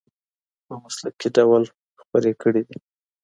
[0.65, 1.63] په مسلکي ډول
[2.01, 2.77] خپرې کړې دي.